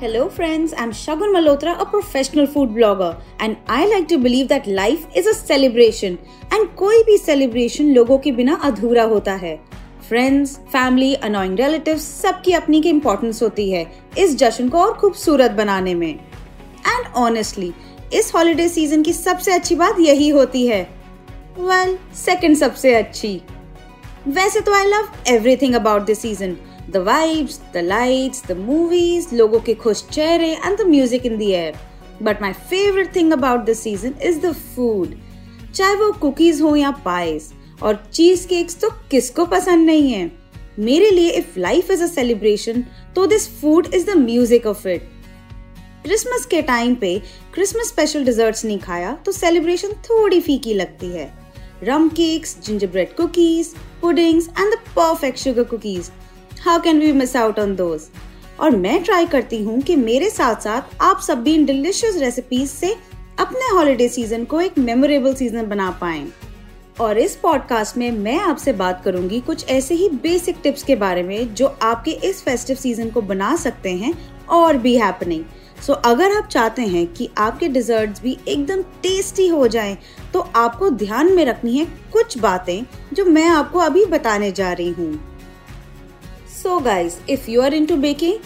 [0.00, 0.72] Hello, friends.
[0.78, 5.26] I'm Shagun Malhotra, a professional food blogger, and I like to believe that life is
[5.26, 6.16] a celebration,
[6.50, 9.54] and कोई भी celebration लोगों के बिना अधूरा होता है
[10.08, 13.84] फ्रेंड्स फैमिली अनोइंग रिलेटिव्स सबकी अपनी की इम्पोर्टेंस होती है
[14.18, 17.72] इस जश्न को और खूबसूरत बनाने में एंड ऑनेस्टली
[18.20, 20.82] इस हॉलिडे सीज़न की सबसे अच्छी बात यही होती है
[21.58, 23.40] वेल well, सेकंड सबसे अच्छी
[24.28, 26.56] वैसे तो I love everything about this season
[26.88, 31.54] The vibes, the lights, the movies, लोगों के खुश चेहरे and the music in the
[31.54, 31.74] air.
[32.20, 35.16] But my favorite thing about this season is the food.
[35.74, 40.30] चाहे वो कुकीज हो या पाइस और चीज़ केक्स तो किसको पसंद नहीं है
[40.78, 42.84] मेरे लिए if life is a celebration
[43.16, 45.08] तो this food is the music of it
[46.04, 47.18] Christmas के टाइम पे
[47.54, 51.32] क्रिसमस स्पेशल डिजर्ट्स नहीं खाया तो सेलिब्रेशन थोड़ी फीकी लगती है
[51.84, 56.10] rum cakes ginger bread cookies puddings and the perfect sugar cookies
[56.64, 58.02] how can we miss out on those
[58.60, 62.70] और मैं ट्राई करती हूँ कि मेरे साथ साथ आप सब भी इन डिलिशियस रेसिपीज़
[62.70, 62.92] से
[63.38, 66.26] अपने हॉलिडे सीज़न को एक मेमोरेबल सीज़न बना पाए।
[67.00, 71.22] और इस पॉडकास्ट में मैं आपसे बात करूँगी कुछ ऐसे ही बेसिक टिप्स के बारे
[71.22, 74.12] में जो आपके इस फेस्टिव सीज़न को बना सकते हैं
[74.48, 75.44] और भी हैपनिंग
[75.86, 79.96] सो so, अगर आप चाहते हैं कि आपके डिजर्ट्स भी एकदम टेस्टी हो जाएँ,
[80.32, 84.90] तो आपको ध्यान में रखनी है कुछ बातें जो मैं आपको अभी बताने जा रही
[84.90, 85.29] हूँ।
[86.62, 88.38] So guys if you are into baking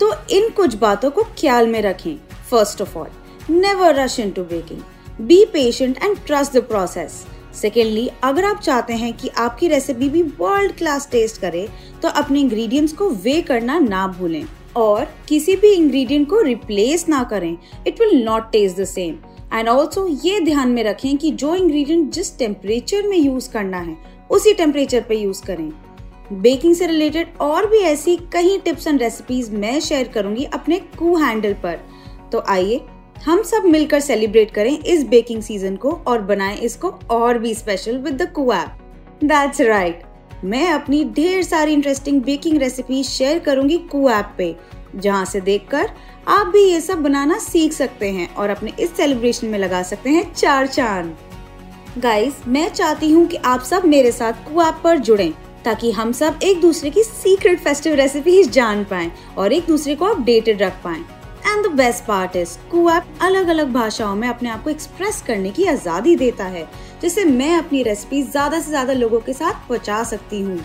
[0.00, 2.16] तो इन कुछ बातों को ख्याल में रखें।
[2.50, 3.06] First of all
[3.50, 7.12] never rush into baking be patient and trust the process
[7.60, 11.66] secondly अगर आप चाहते हैं कि आपकी रेसिपी भी वर्ल्ड क्लास टेस्ट करे
[12.02, 14.44] तो अपने इंग्रेडिएंट्स को वे करना ना भूलें।
[14.76, 17.56] और किसी भी इंग्रेडिएंट को रिप्लेस ना करें।
[17.86, 19.14] It will not taste the same
[19.52, 23.96] and also ये ध्यान में रखें कि जो इंग्रेडिएंट जिस टेम्परेचर में यूज़ करना है,
[24.30, 25.70] उसी टेम्परेचर पे यूज़ करें।
[26.32, 31.16] बेकिंग से रिलेटेड और भी ऐसी कई टिप्स एंड रेसिपीज़ मैं शेयर करूँगी अपने कू
[31.16, 31.78] हैंडल पर।
[32.32, 32.80] तो आइए,
[33.24, 37.98] हम सब मिलकर सेलिब्रेट करें इस बेकिंग सीज़न को और बनाएँ इसको और भी special
[37.98, 38.78] with the Koo app
[39.24, 40.02] that's right
[40.44, 44.54] मैं अपनी ढेर सारी इंटरेस्टिंग बेकिंग रेसिपी शेयर करूँगी कू ऐप पे,
[44.96, 45.90] जहाँ से देखकर
[46.28, 50.10] आप भी ये सब बनाना सीख सकते हैं और अपने इस सेलिब्रेशन में लगा सकते
[50.10, 51.16] हैं चार चाँद।
[51.98, 55.32] गाइस मैं चाहती हूँ कि आप सब मेरे साथ कू ऐप पर जुड़ें।
[55.64, 60.04] ताकि हम सब एक दूसरे की सीक्रेट फेस्टिव रेसिपीज़ जान पाए और एक दूसरे को
[60.06, 61.00] अपडेटेड रख पाए।
[61.46, 65.50] And the best part is Koo app अलग अलग भाषाओं में अपने आप को एक्सप्रेस करने
[65.50, 66.66] की आज़ादी देता है,
[67.02, 70.60] जिससे मैं अपनी रेसिपीज़ ज़्यादा से ज़्यादा लोगों के साथ पहुँचा सकती हूँ।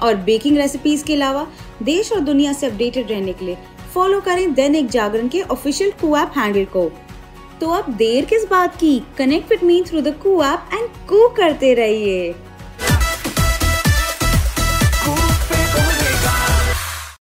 [0.00, 1.46] और बेकिंग रेसिपीज़ के अलावा,
[1.82, 3.56] देश और दुनिया से अपडेटेड रहने के लिए
[3.94, 6.90] फॉलो करें दैनिक जागरण के ऑफिशियल कुएप हैंडल को।
[7.60, 8.98] तो अब देर किस बात की?
[9.18, 12.34] Connect with me through the Koo and Koo करते रहिए।